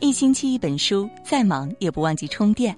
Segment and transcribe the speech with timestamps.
[0.00, 2.74] 一星期一本书，再忙也不忘记充电。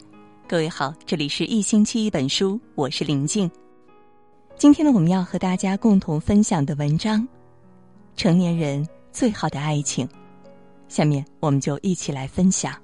[0.49, 3.51] 各位好，这里是一星期一本书，我是林静。
[4.57, 7.21] 今天呢，我们要和大家共同分享的文章
[8.17, 10.07] 《成年人最好的爱情》，
[10.89, 12.75] 下面我们就一起来分享。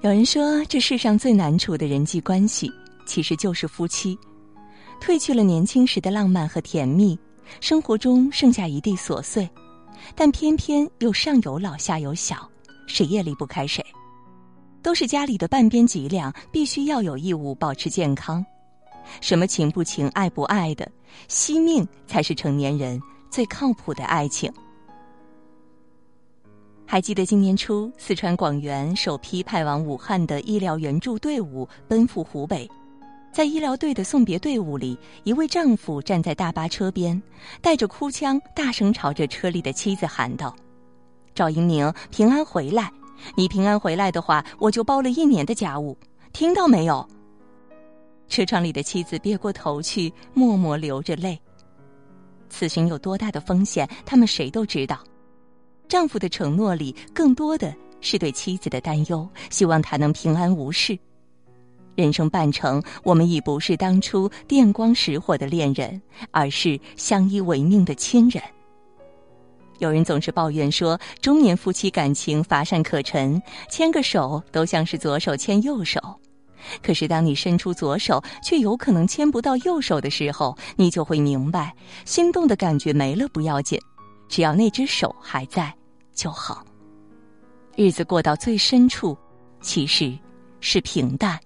[0.00, 2.68] 有人说，这世上最难处的人际关系，
[3.06, 4.18] 其实就是夫妻。
[5.00, 7.16] 褪去了年轻时的浪漫和甜蜜，
[7.60, 9.48] 生活中剩下一地琐碎。
[10.14, 12.48] 但偏偏又上有老下有小，
[12.86, 13.84] 谁也离不开谁，
[14.82, 18.44] 都是家里的半边脊梁，必须要有义务保持健康。
[19.20, 20.90] 什么情不情、爱不爱的，
[21.28, 24.52] 惜命才是成年人最靠谱的爱情。
[26.86, 32.70] 还记得今年初，四川广元首批派往武汉的医疗援助队伍奔赴湖北。
[33.32, 37.20] 在医疗队的送别队伍里，一位丈夫站在大巴车边，
[37.62, 40.54] 带着哭腔，大声朝着车里的妻子喊道
[41.34, 42.92] ：“赵英明，平安回来！
[43.34, 45.96] 你平安回来的话，我就包了一年的家务，
[46.34, 47.08] 听到没有？”
[48.28, 51.40] 车窗里的妻子别过头去，默默流着泪。
[52.50, 55.02] 此行有多大的风险，他们谁都知道。
[55.88, 60.98] 丈夫的承诺里，更多的是对妻子的担忧，希望她能平安无事。
[61.94, 68.42] 人生半程，我们已不是当初电光石火的恋人，而是相依为命的亲人。
[69.78, 76.00] 有人总是抱怨说，中年夫妻感情乏善可陈，牵个手都像是左手牵右手。
[76.80, 83.76] 可是，当你伸出左手，却有可能牵不到右手的时候，你就会明白，心动的感觉没了不要紧，
[84.28, 85.74] 只要那只手还在
[86.14, 86.64] 就好。
[87.74, 89.18] 日子过到最深处，
[89.60, 90.16] 其实
[90.60, 91.36] 是平淡。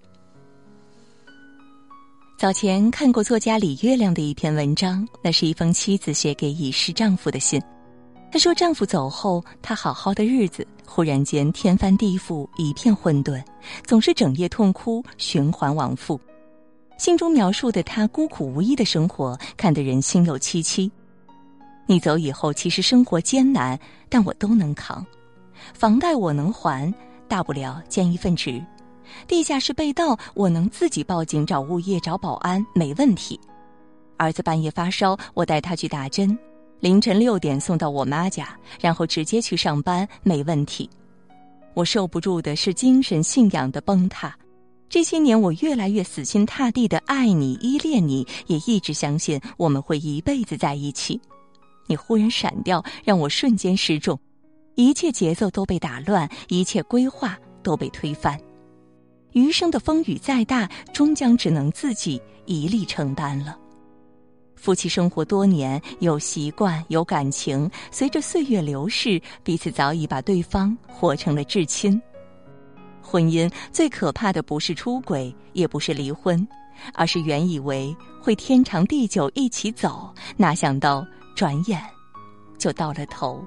[2.39, 7.59] 早前看过作家李月亮的一篇文章，那是一封妻子写给已逝丈夫的信。
[8.31, 13.43] 她说，丈夫走后，她好好的日子忽然间天翻地覆，一片混沌，
[13.87, 16.21] 总是整夜痛哭，循环往复。
[16.99, 20.93] 信中描述的她孤苦无依的生活，看得人心有戚戚。
[21.87, 23.81] 你走以后，其实生活艰难，
[24.11, 25.05] 但我都能扛。
[25.73, 26.93] 房贷我能还，
[27.29, 28.63] 大不了兼一份职。
[29.27, 33.39] 地下室被盗，我能自己报警找物业找保安，没问题。
[34.17, 36.39] 儿子半夜发烧，我带他去打针，
[36.81, 40.89] 凌晨六点送到我妈家，然后直接去上班，没问题。
[41.75, 44.35] 我受不住的是精神信仰的崩塌。
[44.89, 51.21] 这些年，我越来越死心塌地的爱你、依恋你，也一直相信我们会一辈子在一起。
[51.87, 54.19] 你忽然闪掉，让我瞬间失重，
[54.77, 58.41] 一切节奏都被打乱，一切规划都被推翻。
[59.37, 63.55] 余生的风雨再大，终将只能自己一力承担了。
[64.55, 72.01] 夫妻生活多年，有习惯，有感情，随着岁月流逝，彼此早已把对方活成了至亲。
[73.03, 76.49] 婚姻最可怕的不是出轨，也不是离婚，
[76.95, 81.79] 而是原以为会天长地久一起走，哪想到转眼
[82.57, 83.47] 就到了头。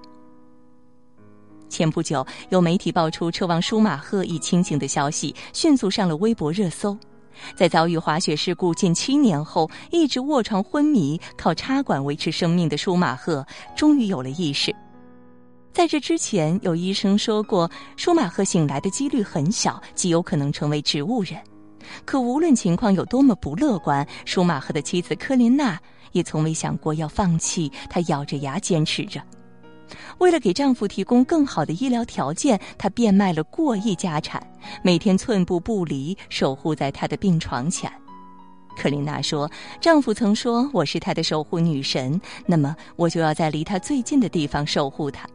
[1.69, 6.97] 前不久，有媒体爆出车王舒马赫已清醒的消息，迅速上了微博热搜。
[7.55, 13.45] 在遭遇滑雪事故近七年后，一直卧床昏迷、靠插管维持生命的舒马赫，
[13.77, 14.75] 终于有了意识。
[15.71, 21.37] 在这之前，有医生说过，舒马赫醒来的几率很小，极有可能成为植物人。
[22.03, 25.79] 可无论情况有多么不乐观，舒马赫的妻子科琳娜
[26.11, 29.21] 也从未想过要放弃，她咬着牙坚持着。
[30.19, 34.41] 为了给丈夫提供更好的医疗条件，她变卖了过亿家产，
[34.83, 37.91] 每天寸步不离，守护在他的病床前。
[38.77, 39.49] 克琳娜说
[39.81, 45.27] ：“丈夫曾说我是他的守护女神，那么我就要在离他最近的地方守护他。”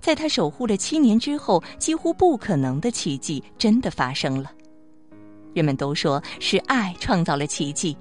[0.00, 4.52] 在他守护了七年之后，几乎不可能的奇迹真的发生了。
[5.52, 7.96] 人们都说是爱创造了奇迹。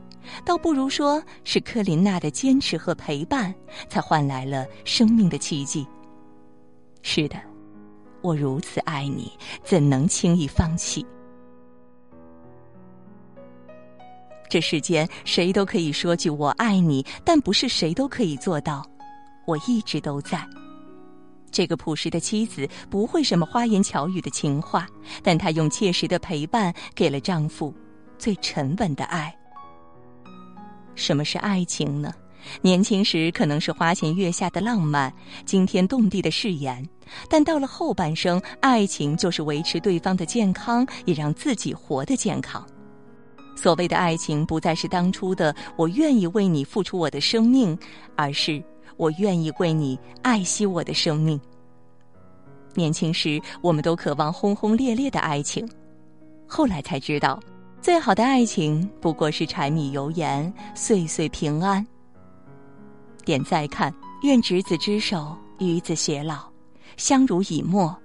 [0.45, 3.53] 倒不如说是科琳娜的坚持和陪伴，
[3.87, 5.85] 才换来了生命的奇迹。
[7.01, 7.39] 是的，
[8.21, 9.31] 我如此爱你，
[9.63, 11.05] 怎能轻易放弃？
[14.49, 18.83] 这世间谁都可以说句“我爱你”，但不是谁都可以做到
[19.45, 20.43] “我一直都在”。
[21.51, 24.87] 这个朴实的妻子不会什么花言巧语的情话，
[25.23, 27.73] 但她用切实的陪伴，给了丈夫
[28.17, 29.35] 最沉稳的爱。
[30.99, 32.13] 什么是爱情呢？
[32.61, 35.11] 年轻时可能是花前月下的浪漫、
[35.45, 36.87] 惊天动地的誓言，
[37.29, 42.65] 但到了后半生，爱情就是维持对方的健康，也让自己活得健康。
[43.55, 47.77] 所谓的爱情，不再是当初的“我愿意为你付出我的生命”，
[48.15, 48.63] 而是
[48.95, 51.39] “我愿意为你爱惜我的生命”。
[52.73, 55.67] 年轻时我们都渴望轰轰烈烈的爱情，
[56.47, 57.37] 后来才知道，
[57.81, 61.85] 最好的爱情不过是柴米油盐，岁岁平安。
[63.23, 66.51] 点再看，愿执子之手，与子偕老，
[66.97, 67.95] 相濡以沫，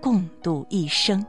[0.00, 1.24] 共度一生。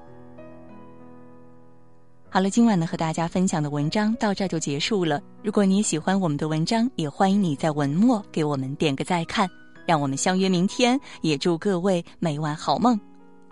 [2.30, 5.19] 好了，今晚呢和大家分享的文章到这就结束了。
[5.41, 9.50] 如果你喜欢我们的文章，也欢迎你在文末给我们点个再看。
[9.88, 13.00] 让我们相约明天，也祝各位每晚好梦，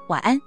[0.09, 0.39] 晚安。